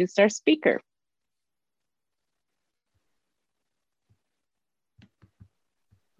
[0.00, 0.80] introduce our speaker.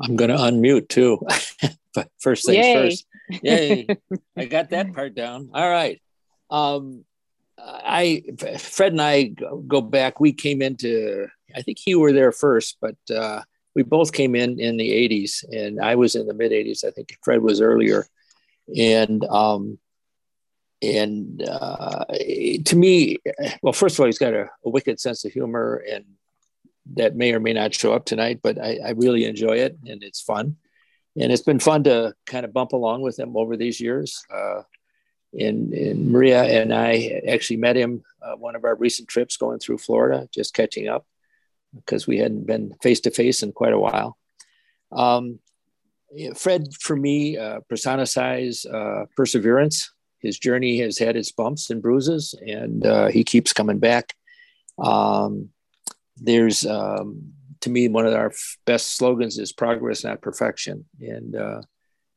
[0.02, 1.18] I'm going to unmute too.
[1.94, 2.74] but first things Yay.
[2.74, 3.06] first.
[3.42, 3.86] Yay.
[4.36, 5.50] I got that part down.
[5.54, 6.00] All right.
[6.50, 7.04] Um,
[7.58, 8.22] I,
[8.58, 9.34] Fred and I
[9.66, 10.20] go back.
[10.20, 13.42] We came into, I think you were there first, but uh,
[13.74, 16.84] we both came in in the 80s and I was in the mid 80s.
[16.84, 18.06] I think Fred was earlier.
[18.74, 19.78] And, um,
[20.82, 22.04] and uh,
[22.64, 23.18] to me,
[23.62, 26.04] well, first of all, he's got a, a wicked sense of humor and
[26.94, 30.02] that may or may not show up tonight, but I, I, really enjoy it and
[30.02, 30.56] it's fun.
[31.16, 34.24] And it's been fun to kind of bump along with him over these years.
[34.32, 34.62] Uh,
[35.38, 39.58] and, and, Maria and I actually met him uh, one of our recent trips going
[39.58, 41.06] through Florida, just catching up
[41.74, 44.16] because we hadn't been face to face in quite a while.
[44.90, 45.38] Um,
[46.34, 49.92] Fred, for me, uh, personifies uh, perseverance.
[50.20, 54.14] His journey has had its bumps and bruises, and uh, he keeps coming back.
[54.78, 55.50] Um,
[56.16, 58.32] there's um, to me one of our
[58.66, 60.84] best slogans is progress not perfection.
[61.00, 61.62] And uh,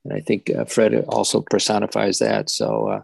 [0.03, 2.49] and i think uh, fred also personifies that.
[2.49, 3.01] So uh,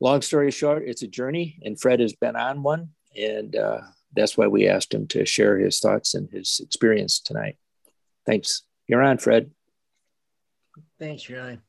[0.00, 2.90] long story short it's a journey and fred has been on one.
[3.16, 3.80] And uh,
[4.14, 7.56] that's why we asked him to share his thoughts and his experience tonight.
[8.26, 8.62] Thanks.
[8.86, 9.50] You're on fred.
[10.98, 11.62] Thanks ryan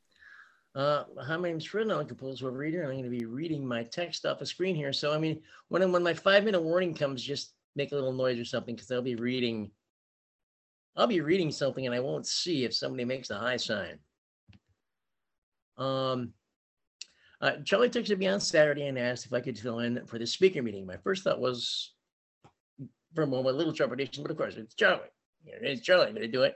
[0.73, 1.89] uh, hi, my name's Fred.
[1.89, 2.81] I'm a reader.
[2.81, 4.93] And I'm going to be reading my text off a screen here.
[4.93, 8.39] So, I mean, when when my five minute warning comes, just make a little noise
[8.39, 9.71] or something because I'll be reading.
[10.95, 13.99] I'll be reading something and I won't see if somebody makes the high sign.
[15.77, 16.33] Um,
[17.39, 20.27] uh, Charlie texted me on Saturday and asked if I could fill in for the
[20.27, 20.85] speaker meeting.
[20.85, 21.93] My first thought was,
[23.15, 25.07] for a moment, a little trepidation, but of course it's Charlie.
[25.45, 26.07] It's Charlie.
[26.07, 26.55] I'm going to do it.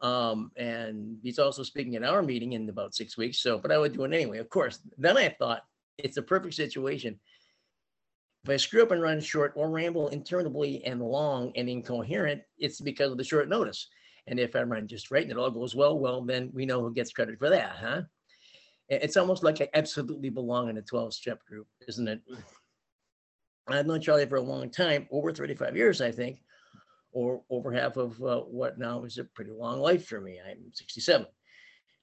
[0.00, 3.40] Um, and he's also speaking at our meeting in about six weeks.
[3.40, 4.78] So, but I would do it anyway, of course.
[4.96, 5.62] Then I thought
[5.98, 7.18] it's a perfect situation
[8.44, 12.80] if I screw up and run short or ramble interminably and long and incoherent, it's
[12.80, 13.88] because of the short notice.
[14.26, 16.80] And if I run just right and it all goes well, well, then we know
[16.80, 18.02] who gets credit for that, huh?
[18.88, 22.20] It's almost like I absolutely belong in a 12 step group, isn't it?
[23.66, 26.40] I've known Charlie for a long time, over 35 years, I think,
[27.12, 30.38] or over half of uh, what now is a pretty long life for me.
[30.46, 31.26] I'm 67.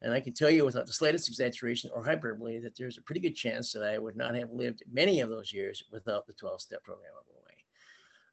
[0.01, 3.21] And I can tell you without the slightest exaggeration or hyperbole that there's a pretty
[3.21, 6.61] good chance that I would not have lived many of those years without the 12
[6.61, 7.55] step program of the way.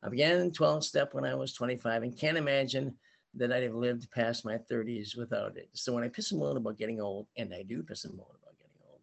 [0.03, 2.95] I began 12 step when I was 25 and can't imagine
[3.35, 5.71] that I'd have lived past my 30s without it.
[5.73, 8.27] So when I piss and moan about getting old, and I do piss and moan
[8.43, 9.01] about getting old,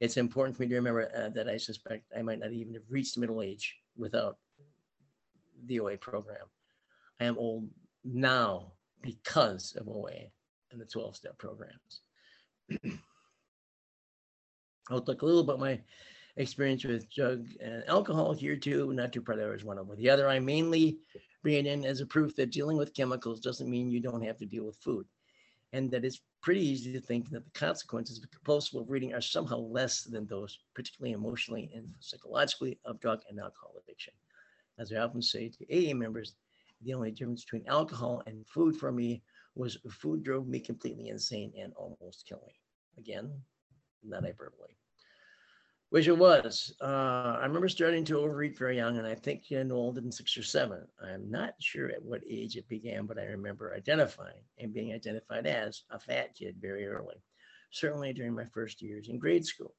[0.00, 2.82] it's important for me to remember uh, that I suspect I might not even have
[2.90, 4.36] reached middle age without
[5.66, 6.46] the OA program.
[7.20, 7.68] I am old
[8.04, 10.30] now because of OA
[10.72, 12.00] and the 12 step programs.
[14.90, 15.80] I'll talk a little about my
[16.36, 20.28] experience with drug and alcohol here too, not to prioritize one over the other.
[20.28, 20.98] I mainly
[21.42, 24.38] bring it in as a proof that dealing with chemicals doesn't mean you don't have
[24.38, 25.06] to deal with food.
[25.72, 29.58] And that it's pretty easy to think that the consequences of compulsive reading are somehow
[29.58, 34.14] less than those, particularly emotionally and psychologically, of drug and alcohol addiction.
[34.78, 36.34] As I often say to AA members,
[36.82, 39.22] the only difference between alcohol and food for me
[39.54, 42.54] was food drove me completely insane and almost killed me.
[42.98, 43.30] Again,
[44.02, 44.74] not hyperbole.
[45.90, 46.74] Which it was.
[46.80, 50.10] Uh, I remember starting to overeat very young, and I think you know, older than
[50.10, 50.84] six or seven.
[51.00, 55.46] I'm not sure at what age it began, but I remember identifying and being identified
[55.46, 57.22] as a fat kid very early,
[57.70, 59.74] certainly during my first years in grade school.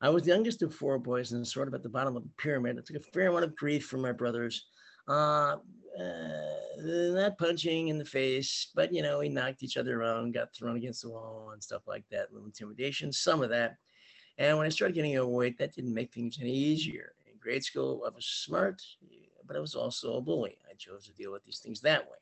[0.00, 2.30] I was the youngest of four boys and sort of at the bottom of the
[2.36, 2.78] pyramid.
[2.78, 4.66] I took a fair amount of grief from my brothers.
[5.06, 5.56] Uh,
[6.00, 10.52] uh, not punching in the face, but you know, we knocked each other around, got
[10.54, 13.76] thrown against the wall and stuff like that, little intimidation, some of that.
[14.38, 17.12] And when I started getting overweight, that didn't make things any easier.
[17.26, 18.82] In grade school, I was smart,
[19.46, 20.58] but I was also a bully.
[20.68, 22.18] I chose to deal with these things that way.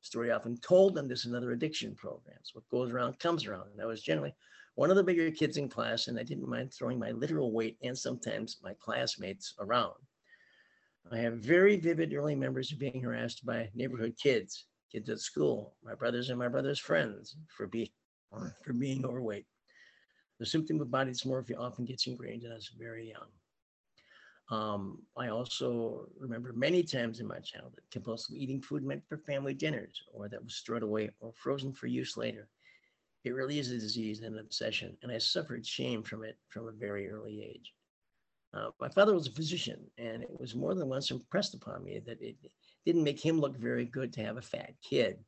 [0.00, 2.50] Story often told, and there's another addiction programs.
[2.54, 3.68] What goes around comes around.
[3.72, 4.34] And I was generally
[4.74, 7.76] one of the bigger kids in class, and I didn't mind throwing my literal weight
[7.84, 9.94] and sometimes my classmates around.
[11.10, 15.74] I have very vivid early memories of being harassed by neighborhood kids, kids at school,
[15.82, 17.90] my brothers and my brother's friends for being
[18.64, 19.46] for being overweight.
[20.38, 23.28] The symptom of body dysmorphia often gets ingrained in us very young.
[24.50, 29.54] Um, I also remember many times in my childhood compulsive eating food meant for family
[29.54, 32.48] dinners or that was stored away or frozen for use later.
[33.24, 36.68] It really is a disease and an obsession, and I suffered shame from it from
[36.68, 37.72] a very early age.
[38.54, 42.00] Uh, my father was a physician, and it was more than once impressed upon me
[42.06, 42.36] that it
[42.84, 45.18] didn't make him look very good to have a fat kid.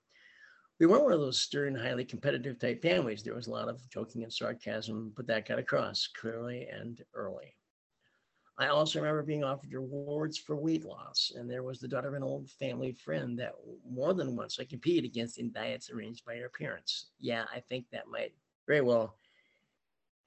[0.78, 3.22] We weren't one of those stern, highly competitive type families.
[3.22, 7.54] There was a lot of joking and sarcasm, but that got across clearly and early.
[8.58, 12.14] I also remember being offered rewards for weight loss, and there was the daughter of
[12.14, 13.54] an old family friend that
[13.88, 17.10] more than once I competed against in diets arranged by her parents.
[17.18, 18.32] Yeah, I think that might
[18.66, 19.16] very well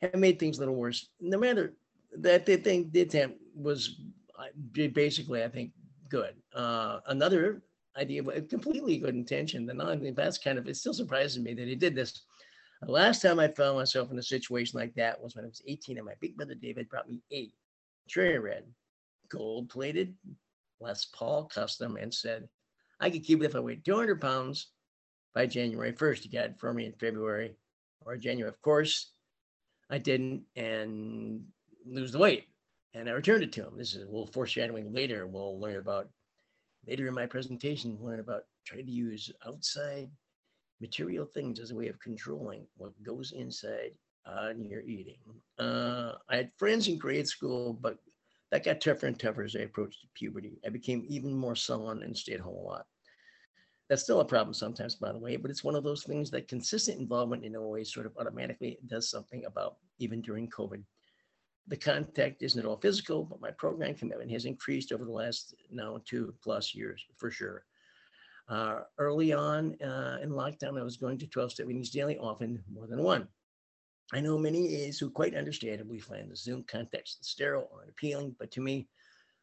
[0.01, 1.09] have made things a little worse.
[1.21, 1.73] No matter
[2.21, 4.01] that the thing did attempt was
[4.73, 5.71] basically, I think,
[6.09, 6.35] good.
[6.53, 7.61] Uh, another
[7.97, 9.65] idea, completely good intention.
[9.65, 12.21] The that's kind of it still surprises me that he did this.
[12.81, 15.63] The last time I found myself in a situation like that was when I was
[15.67, 17.53] 18 and my big brother David brought me eight
[18.07, 18.65] Cherry Red,
[19.29, 20.13] gold plated
[20.79, 22.47] Les Paul custom, and said
[22.99, 24.67] I could keep it if I weighed 200 pounds
[25.33, 26.19] by January 1st.
[26.19, 27.55] He got it for me in February
[28.01, 28.49] or January.
[28.49, 29.11] Of course,
[29.89, 31.43] I didn't and
[31.89, 32.45] lose the weight.
[32.93, 33.77] And I returned it to him.
[33.77, 35.27] This is a little foreshadowing later.
[35.27, 36.09] We'll learn about
[36.87, 40.09] later in my presentation, learn about trying to use outside
[40.79, 43.91] material things as a way of controlling what goes inside
[44.25, 45.19] on your eating.
[45.59, 47.97] Uh, I had friends in grade school, but
[48.51, 50.59] that got tougher and tougher as I approached puberty.
[50.65, 52.85] I became even more sullen and stayed home a lot.
[53.89, 56.49] That's still a problem sometimes, by the way, but it's one of those things that
[56.49, 60.83] consistent involvement in OA sort of automatically does something about, even during COVID.
[61.67, 65.53] The contact isn't at all physical, but my program commitment has increased over the last
[65.69, 67.65] now two plus years for sure.
[68.47, 72.63] Uh, early on uh, in lockdown, I was going to 12 step meetings daily, often
[72.73, 73.27] more than one.
[74.13, 78.51] I know many is who quite understandably find the Zoom context sterile or unappealing, but
[78.51, 78.87] to me,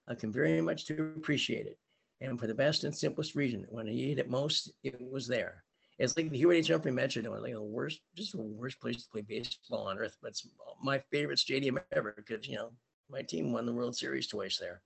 [0.08, 1.78] I can very much to appreciate it.
[2.22, 5.64] And for the best and simplest reason, when I needed it most, it was there.
[5.98, 9.22] It's like the Hubert Humphrey Metrodome, like the worst, just the worst place to play
[9.22, 10.16] baseball on earth.
[10.20, 10.48] But it's
[10.82, 12.72] my favorite stadium ever because you know
[13.10, 14.82] my team won the World Series twice there.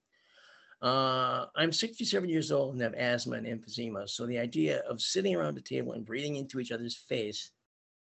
[0.81, 5.35] Uh, I'm 67 years old and have asthma and emphysema, so the idea of sitting
[5.35, 7.51] around a table and breathing into each other's face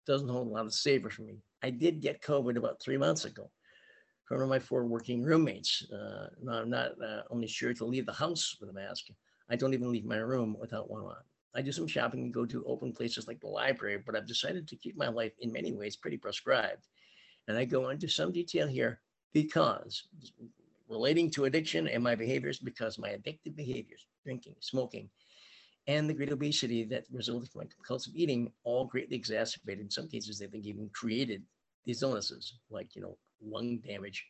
[0.06, 1.36] doesn't hold a lot of savor for me.
[1.62, 3.50] I did get COVID about three months ago
[4.24, 5.86] from one of my four working roommates.
[5.92, 9.06] Uh, I'm not uh, only sure to leave the house with a mask,
[9.48, 11.16] I don't even leave my room without one on.
[11.56, 14.68] I do some shopping and go to open places like the library, but I've decided
[14.68, 16.86] to keep my life in many ways pretty prescribed.
[17.48, 19.00] And I go into some detail here
[19.32, 20.04] because
[20.88, 25.08] relating to addiction and my behaviors, because my addictive behaviors, drinking, smoking,
[25.86, 29.84] and the great obesity that resulted from my compulsive eating all greatly exacerbated.
[29.84, 31.42] In some cases, they think even created
[31.84, 34.26] these illnesses, like you know lung damage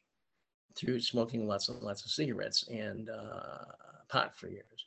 [0.77, 3.65] through smoking lots and lots of cigarettes and uh,
[4.09, 4.87] pot for years.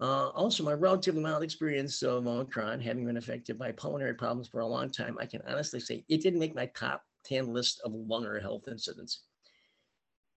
[0.00, 4.60] Uh, also, my relatively mild experience of Omicron, having been affected by pulmonary problems for
[4.60, 7.92] a long time, I can honestly say it didn't make my top 10 list of
[7.92, 9.24] lung health incidents.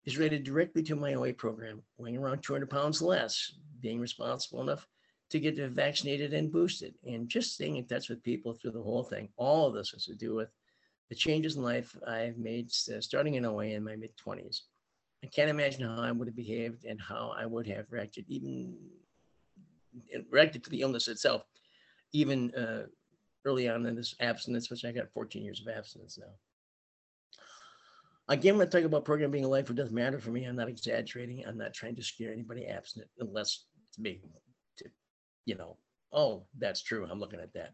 [0.06, 4.86] Is related directly to my OA program, weighing around 200 pounds less, being responsible enough
[5.30, 9.04] to get vaccinated and boosted and just staying in touch with people through the whole
[9.04, 9.30] thing.
[9.38, 10.50] All of this has to do with
[11.10, 14.63] the changes in life I've made starting in OA in my mid 20s.
[15.24, 18.75] I can't imagine how I would have behaved and how I would have reacted, even
[20.30, 21.44] reacted to the illness itself,
[22.12, 22.84] even uh,
[23.45, 26.31] early on in this abstinence, which I got 14 years of abstinence now.
[28.30, 30.56] Again, when I talk about program being a life it doesn't matter for me, I'm
[30.56, 31.44] not exaggerating.
[31.45, 34.22] I'm not trying to scare anybody abstinent unless it's me
[34.78, 34.86] to,
[35.45, 35.78] you know,
[36.13, 37.06] oh, that's true.
[37.10, 37.74] I'm looking at that.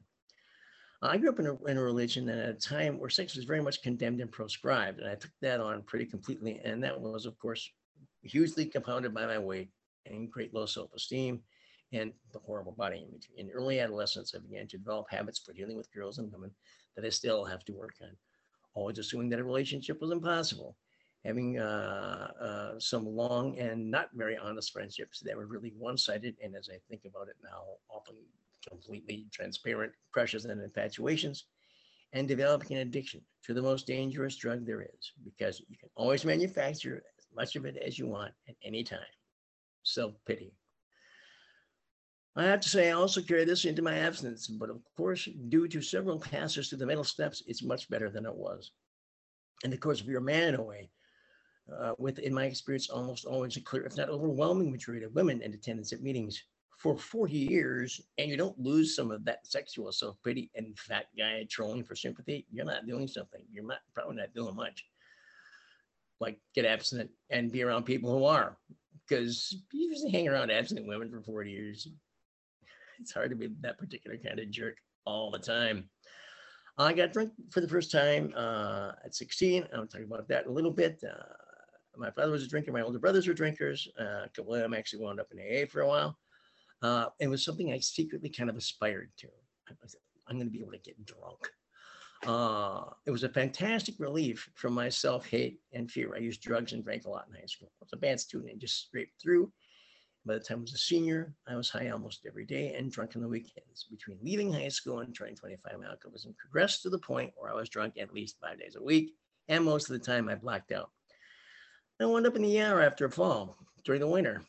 [1.02, 3.46] I grew up in a, in a religion and at a time where sex was
[3.46, 5.00] very much condemned and proscribed.
[5.00, 6.60] And I took that on pretty completely.
[6.66, 7.70] And that was, of course,
[8.24, 9.70] hugely compounded by my weight
[10.06, 11.42] and great low self esteem
[11.92, 13.30] and the horrible body image.
[13.38, 16.52] In early adolescence, I began to develop habits for dealing with girls and women
[16.96, 18.16] that I still have to work on,
[18.74, 20.76] always assuming that a relationship was impossible
[21.26, 26.56] having uh, uh, some long and not very honest friendships that were really one-sided, and
[26.56, 28.16] as I think about it now, often
[28.68, 31.46] completely transparent crushes and infatuations,
[32.14, 36.26] and developing an addiction to the most dangerous drug there is, because you can always
[36.26, 39.00] manufacture as much of it as you want at any time.
[39.84, 40.54] Self-pity.
[42.40, 45.68] I have to say, I also carry this into my abstinence, but of course, due
[45.68, 48.72] to several passes through the mental steps, it's much better than it was.
[49.64, 50.76] And of course, if you're a man in OA,
[51.76, 55.42] uh, with, in my experience, almost always a clear, if not overwhelming majority of women
[55.42, 56.44] in attendance at meetings
[56.78, 61.06] for 40 years, and you don't lose some of that sexual self pity and fat
[61.18, 63.42] guy trolling for sympathy, you're not doing something.
[63.52, 64.86] You're not probably not doing much.
[66.20, 68.58] Like get abstinent and be around people who are,
[69.08, 71.88] because you just hang around abstinent women for 40 years.
[73.02, 74.76] It's hard to be that particular kind of jerk
[75.06, 75.90] all the time.
[76.78, 79.68] I got drunk for the first time uh, at 16.
[79.74, 81.04] I'll talk about that in a little bit.
[81.04, 81.24] Uh,
[81.98, 82.72] my father was a drinker.
[82.72, 83.88] My older brothers were drinkers.
[84.00, 86.18] Uh, a couple of them actually wound up in AA for a while.
[86.82, 89.28] Uh, it was something I secretly kind of aspired to.
[89.70, 89.96] I was,
[90.28, 91.50] I'm going to be able to get drunk.
[92.26, 96.16] Uh, it was a fantastic relief from my self hate and fear.
[96.16, 97.72] I used drugs and drank a lot in high school.
[97.82, 99.52] I was a bad student and just scraped through.
[100.26, 103.16] By the time I was a senior, I was high almost every day and drunk
[103.16, 103.86] on the weekends.
[103.90, 107.56] Between leaving high school and turning 25, my alcoholism progressed to the point where I
[107.56, 109.16] was drunk at least five days a week,
[109.48, 110.92] and most of the time I blacked out.
[112.00, 114.44] I wound up in the ER after a fall during the winter,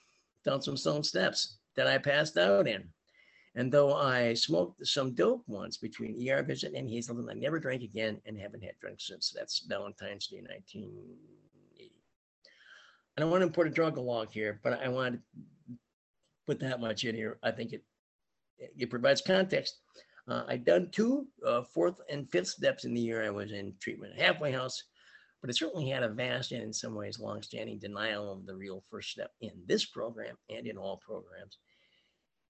[0.44, 2.88] down some stone steps that I passed out in.
[3.56, 7.82] And though I smoked some dope once between ER visit and Hazelden, I never drank
[7.82, 9.32] again and haven't had drink since.
[9.36, 11.92] That's Valentine's Day, 1980.
[13.16, 15.20] I don't want to import a drug along here, but I want to
[16.50, 17.38] put that much in here.
[17.42, 17.84] I think it
[18.58, 19.78] it provides context.
[20.28, 23.72] Uh, I'd done two uh, fourth and fifth steps in the year I was in
[23.80, 24.82] treatment, halfway house,
[25.40, 28.82] but it certainly had a vast and in some ways long-standing denial of the real
[28.90, 31.58] first step in this program and in all programs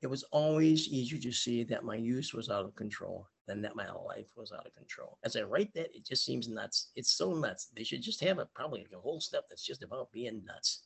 [0.03, 3.77] it was always easier to see that my use was out of control than that
[3.77, 5.19] my life was out of control.
[5.25, 6.91] As I write that, it just seems nuts.
[6.97, 7.69] It's so nuts.
[7.77, 10.85] They should just have a probably a whole step that's just about being nuts.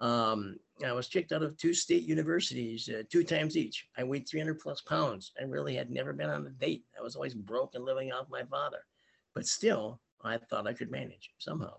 [0.00, 3.86] Um, I was kicked out of two state universities uh, two times each.
[3.96, 5.32] I weighed 300 plus pounds.
[5.40, 6.84] I really had never been on a date.
[6.98, 8.84] I was always broke and living off my father.
[9.34, 11.74] But still, I thought I could manage somehow.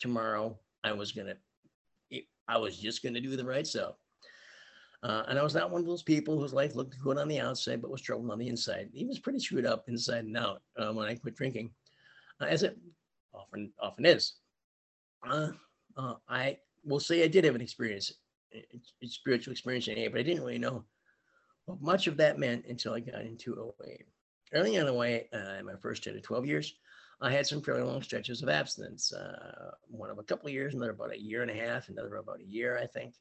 [0.00, 3.94] Tomorrow, I was going to, I was just going to do the right stuff.
[5.02, 7.40] Uh, and I was not one of those people whose life looked good on the
[7.40, 8.88] outside, but was troubled on the inside.
[8.92, 11.70] He was pretty screwed up inside and out uh, when I quit drinking,
[12.40, 12.78] uh, as it
[13.34, 14.36] often often is.
[15.28, 15.48] Uh,
[15.98, 18.12] uh, I will say I did have an experience,
[18.54, 20.84] a spiritual experience in AA, but I didn't really know
[21.66, 23.94] what much of that meant until I got into OA.
[24.52, 26.74] Early on OA, uh, in my first 10 to 12 years,
[27.20, 29.12] I had some fairly long stretches of abstinence.
[29.88, 32.40] one of a couple of years, another about a year and a half, another about
[32.40, 33.14] a year, I think.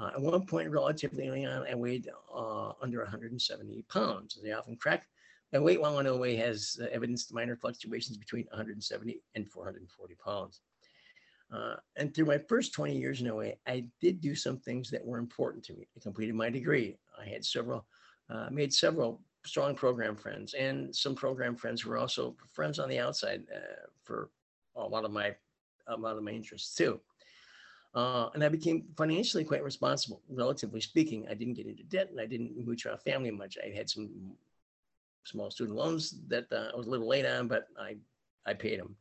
[0.00, 4.38] Uh, at one point, relatively early on, I weighed uh, under 170 pounds.
[4.42, 5.06] They often crack.
[5.52, 10.60] My weight while on OA has uh, evidenced minor fluctuations between 170 and 440 pounds.
[11.52, 15.04] Uh, and through my first 20 years in OA, I did do some things that
[15.04, 15.86] were important to me.
[15.96, 16.96] I completed my degree.
[17.20, 17.86] I had several,
[18.30, 22.98] uh, made several strong program friends, and some program friends were also friends on the
[22.98, 24.30] outside uh, for
[24.76, 25.34] a lot of my
[25.86, 26.98] a lot of my interests too.
[27.94, 31.26] Uh, and I became financially quite responsible, relatively speaking.
[31.30, 33.56] I didn't get into debt and I didn't mooch off family much.
[33.62, 34.10] I had some
[35.24, 37.96] small student loans that uh, I was a little late on, but I,
[38.46, 38.96] I paid them.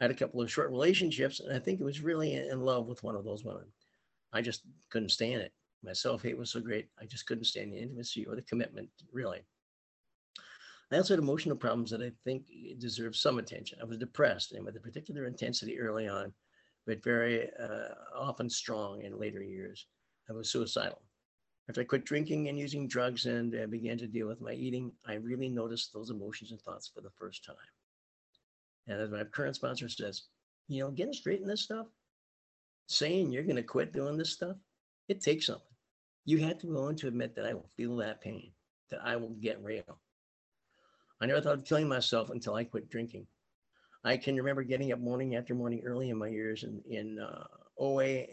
[0.00, 2.86] I had a couple of short relationships, and I think it was really in love
[2.86, 3.66] with one of those women.
[4.32, 5.52] I just couldn't stand it.
[5.82, 6.88] My self hate was so great.
[7.00, 9.40] I just couldn't stand the intimacy or the commitment, really.
[10.92, 12.46] I also had emotional problems that I think
[12.78, 13.78] deserve some attention.
[13.80, 16.32] I was depressed and with a particular intensity early on
[16.86, 19.86] but very uh, often strong in later years.
[20.28, 21.02] I was suicidal.
[21.68, 24.92] After I quit drinking and using drugs and uh, began to deal with my eating,
[25.06, 27.56] I really noticed those emotions and thoughts for the first time.
[28.86, 30.24] And as my current sponsor says,
[30.68, 31.86] you know, getting straight in this stuff,
[32.86, 34.56] saying you're going to quit doing this stuff,
[35.08, 35.64] it takes something.
[36.24, 38.52] You have to be willing to admit that I will feel that pain,
[38.90, 40.00] that I will get real.
[41.20, 43.26] I never thought of killing myself until I quit drinking.
[44.04, 47.44] I can remember getting up morning after morning early in my years in, in uh,
[47.78, 48.24] OA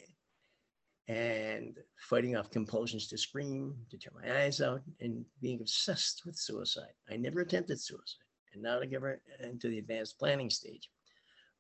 [1.10, 6.36] and fighting off compulsions to scream, to tear my eyes out, and being obsessed with
[6.38, 6.94] suicide.
[7.10, 9.02] I never attempted suicide, and now to get
[9.42, 10.90] into the advanced planning stage.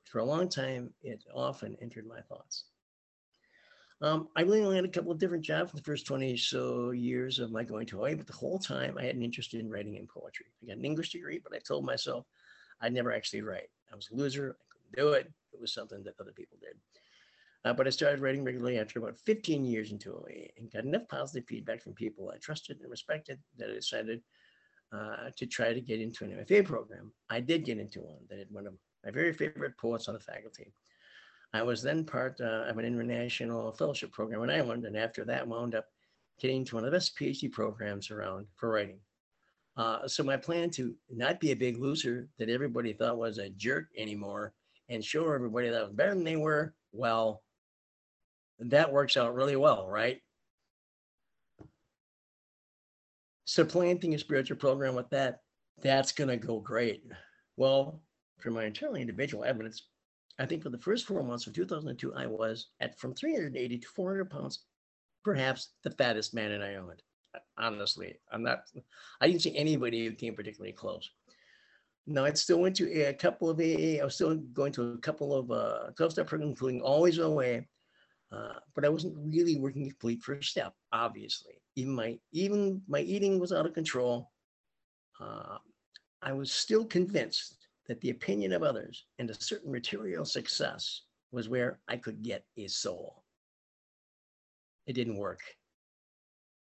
[0.06, 2.65] For a long time, it often entered my thoughts.
[4.00, 6.38] Um, I really only had a couple of different jobs for the first 20 or
[6.38, 9.56] so years of my going to Hawaii, but the whole time I had an interest
[9.56, 10.46] in writing and poetry.
[10.62, 12.25] I got an English degree, but I told myself
[12.79, 13.70] I'd never actually write.
[13.91, 14.56] I was a loser.
[14.62, 15.32] I couldn't do it.
[15.51, 16.77] It was something that other people did.
[17.65, 21.08] Uh, but I started writing regularly after about 15 years into OA and got enough
[21.10, 24.22] positive feedback from people I trusted and respected that I decided
[24.94, 27.12] uh, to try to get into an MFA program.
[27.29, 30.20] I did get into one that had one of my very favorite poets on the
[30.20, 30.74] faculty.
[31.53, 35.48] I was then part uh, of an international fellowship program in Ireland, and after that,
[35.48, 35.86] wound up
[36.39, 39.00] getting into one of the best PhD programs around for writing.
[39.75, 43.50] Uh, so my plan to not be a big loser that everybody thought was a
[43.51, 44.53] jerk anymore
[44.89, 47.44] and show everybody that I was better than they were, well,
[48.60, 50.20] that works out really well, right?
[53.47, 55.39] So planting a spiritual program with that,
[55.81, 57.03] that's going to go great.
[57.55, 58.01] Well,
[58.39, 59.87] for my entirely individual evidence,
[60.37, 63.87] I think for the first four months of 2002, I was at from 380 to
[63.87, 64.65] 400 pounds,
[65.23, 67.01] perhaps the fattest man in Ireland
[67.57, 68.15] honestly.
[68.31, 68.63] I'm not,
[69.21, 71.09] I didn't see anybody who came particularly close.
[72.05, 74.01] No, I still went to a couple of AA.
[74.01, 77.61] I was still going to a couple of uh, 12 step programs, including Always OA.
[78.31, 81.53] Uh, but I wasn't really working complete first step, obviously.
[81.75, 84.31] Even my even my eating was out of control.
[85.19, 85.57] Uh,
[86.22, 91.48] I was still convinced that the opinion of others and a certain material success was
[91.48, 93.24] where I could get a soul.
[94.88, 95.41] It didn't work.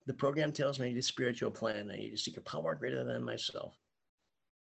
[0.05, 1.89] The program tells me I need a spiritual plan.
[1.91, 3.73] I need to seek a power greater than myself.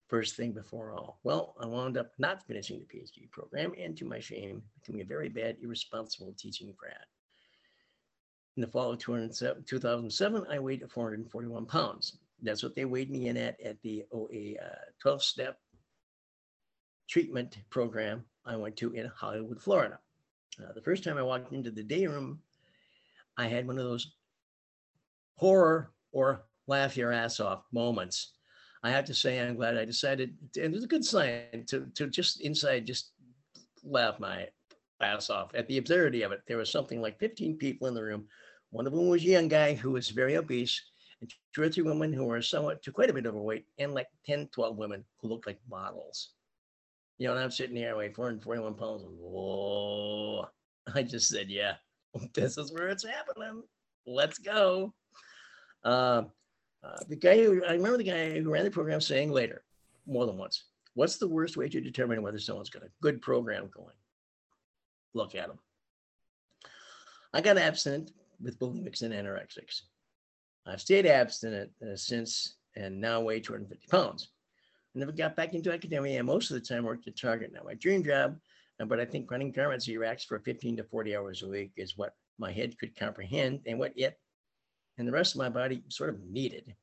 [0.08, 1.18] First thing before all.
[1.24, 5.04] Well, I wound up not finishing the PhD program and to my shame, becoming a
[5.04, 7.04] very bad, irresponsible teaching grad.
[8.56, 12.18] In the fall of 2007, I weighed 441 pounds.
[12.40, 14.54] That's what they weighed me in at at the OA
[15.00, 15.58] 12 uh, step
[17.08, 19.98] treatment program I went to in Hollywood, Florida.
[20.62, 22.40] Uh, the first time I walked into the day room,
[23.36, 24.14] I had one of those
[25.34, 28.35] horror or laugh your ass off moments.
[28.82, 32.08] I have to say, I'm glad I decided, and it's a good sign to, to
[32.08, 33.12] just inside just
[33.82, 34.48] laugh my
[35.00, 36.42] ass off at the absurdity of it.
[36.46, 38.26] There was something like 15 people in the room.
[38.70, 40.80] One of them was a young guy who was very obese,
[41.20, 44.08] and two or three women who were somewhat to quite a bit overweight, and like
[44.26, 46.30] 10, 12 women who looked like models.
[47.18, 49.04] You know, and I'm sitting here, I weigh 441 pounds.
[49.06, 50.46] Whoa.
[50.94, 51.74] I just said, yeah,
[52.34, 53.62] this is where it's happening.
[54.06, 54.94] Let's go.
[55.82, 56.24] Uh,
[56.84, 59.62] uh, the guy who, I remember the guy who ran the program saying later,
[60.06, 60.64] more than once,
[60.94, 63.94] what's the worst way to determine whether someone's got a good program going?
[65.14, 65.58] Look at them.
[67.32, 69.82] I got abstinent with bulimics and anorexics.
[70.66, 74.28] I've stayed abstinent uh, since and now weigh 250 pounds.
[74.94, 77.52] I never got back into academia and most of the time worked at Target.
[77.52, 78.38] Now, my dream job,
[78.80, 81.96] uh, but I think running garments racks for 15 to 40 hours a week is
[81.96, 84.18] what my head could comprehend and what it
[84.98, 86.74] and the rest of my body sort of needed.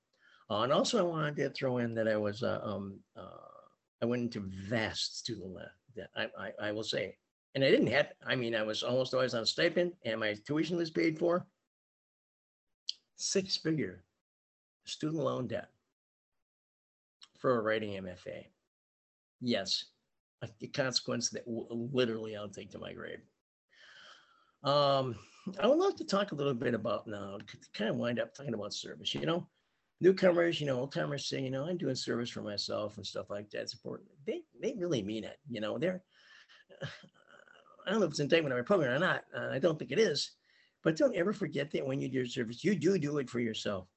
[0.50, 3.48] Uh, and also, I wanted to throw in that I was, uh, um, uh,
[4.02, 5.58] I went into vast student
[5.96, 6.10] debt.
[6.16, 7.16] I, I, I will say,
[7.56, 8.10] and I didn't have.
[8.26, 11.46] I mean, I was almost always on stipend, and my tuition was paid for.
[13.16, 14.04] Six figure
[14.86, 15.70] student loan debt
[17.40, 18.46] for a writing MFA.
[19.40, 19.86] Yes,
[20.42, 23.20] a consequence that literally I'll take to my grave.
[24.64, 25.16] Um,
[25.60, 27.38] I would love to talk a little bit about now,
[27.74, 29.14] kind of wind up talking about service.
[29.14, 29.48] You know,
[30.00, 33.30] newcomers, you know, old timers say, you know, I'm doing service for myself and stuff
[33.30, 33.62] like that.
[33.62, 34.10] It's important.
[34.26, 35.38] They they really mean it.
[35.50, 36.02] You know, they're.
[37.86, 39.26] I don't know if it's indictment of my program or not.
[39.36, 40.32] Uh, I don't think it is,
[40.86, 43.90] but don't ever forget that when you do service, you do do it for yourself.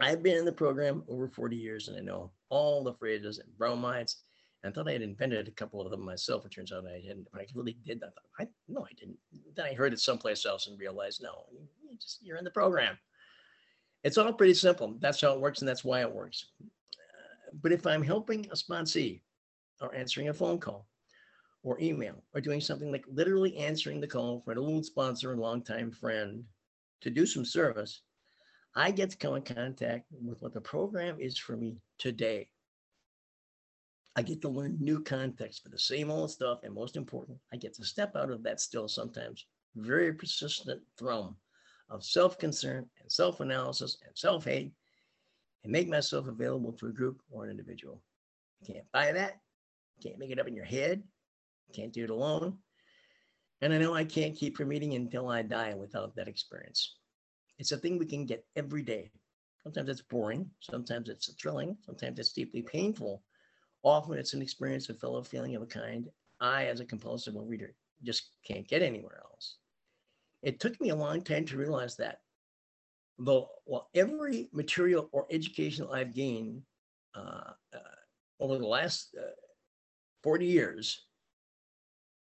[0.00, 3.48] I've been in the program over 40 years, and I know all the phrases and
[3.56, 4.24] bromides
[4.66, 6.44] I thought I had invented a couple of them myself.
[6.44, 8.02] It turns out I hadn't, but I really did.
[8.02, 9.18] I thought, I, no, I didn't.
[9.54, 12.98] Then I heard it someplace else and realized, no, you just, you're in the program.
[14.04, 14.96] It's all pretty simple.
[15.00, 16.46] That's how it works, and that's why it works.
[16.62, 16.66] Uh,
[17.62, 19.20] but if I'm helping a sponsee
[19.80, 20.86] or answering a phone call
[21.62, 25.40] or email or doing something like literally answering the call for an old sponsor and
[25.40, 26.44] longtime friend
[27.00, 28.02] to do some service,
[28.74, 32.48] I get to come in contact with what the program is for me today.
[34.16, 36.60] I get to learn new context for the same old stuff.
[36.62, 41.36] And most important, I get to step out of that still sometimes very persistent thrum
[41.90, 44.72] of self concern and self analysis and self hate
[45.64, 48.02] and make myself available to a group or an individual.
[48.60, 49.34] You Can't buy that.
[49.98, 51.02] You Can't make it up in your head.
[51.68, 52.56] You Can't do it alone.
[53.60, 56.96] And I know I can't keep from eating until I die without that experience.
[57.58, 59.10] It's a thing we can get every day.
[59.62, 60.50] Sometimes it's boring.
[60.60, 61.76] Sometimes it's thrilling.
[61.84, 63.22] Sometimes it's deeply painful.
[63.86, 66.08] Often it's an experience of fellow feeling of a kind
[66.40, 67.72] I, as a compulsive reader,
[68.02, 69.58] just can't get anywhere else.
[70.42, 72.18] It took me a long time to realize that.
[73.16, 76.62] Though, well, every material or educational I've gained
[77.14, 77.96] uh, uh,
[78.40, 79.30] over the last uh,
[80.24, 81.06] 40 years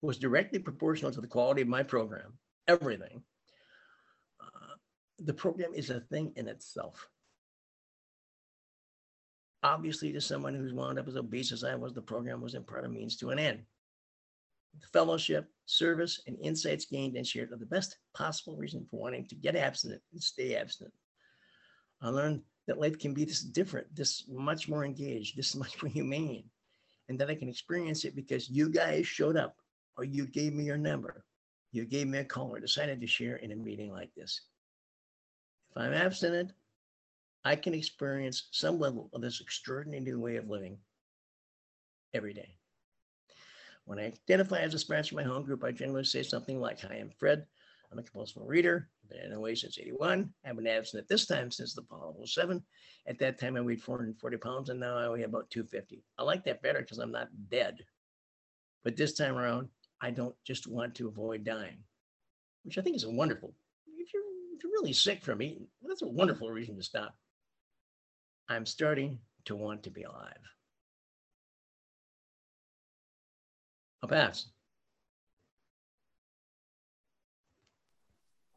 [0.00, 3.20] was directly proportional to the quality of my program, everything.
[4.40, 4.76] Uh,
[5.18, 7.08] the program is a thing in itself
[9.62, 12.64] obviously to someone who's wound up as obese as I was, the program was in
[12.64, 13.60] part a means to an end.
[14.80, 19.26] The fellowship, service, and insights gained and shared are the best possible reason for wanting
[19.26, 20.94] to get abstinent and stay abstinent.
[22.00, 25.90] I learned that life can be this different, this much more engaged, this much more
[25.90, 26.44] humane,
[27.08, 29.56] and that I can experience it because you guys showed up
[29.96, 31.24] or you gave me your number,
[31.72, 34.42] you gave me a call or decided to share in a meeting like this.
[35.70, 36.52] If I'm abstinent,
[37.44, 40.78] I can experience some level of this extraordinary new way of living
[42.12, 42.56] every day.
[43.84, 46.80] When I identify as a sponsor of my home group, I generally say something like,
[46.82, 47.46] Hi, I'm Fred.
[47.90, 48.90] I'm a compulsive reader.
[49.02, 50.30] I've been in OA since 81.
[50.44, 52.62] I've been absent at this time since the fall of 07.
[53.06, 56.04] At that time, I weighed 440 pounds, and now I weigh about 250.
[56.18, 57.78] I like that better because I'm not dead.
[58.84, 59.68] But this time around,
[60.02, 61.78] I don't just want to avoid dying,
[62.64, 63.54] which I think is a wonderful.
[63.86, 64.22] If you're,
[64.54, 67.14] if you're really sick from eating, that's a wonderful reason to stop.
[68.48, 70.32] I'm starting to want to be alive.
[74.02, 74.46] I'll pass.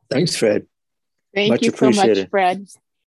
[0.09, 0.67] Thanks, Fred.
[1.33, 2.67] Thank much you so much, Fred.